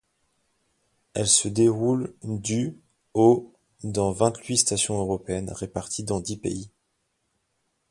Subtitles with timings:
[1.13, 2.75] Elle se déroule du
[3.13, 3.53] au
[3.83, 6.71] dans vingt-huit stations européennes réparties dans dix pays.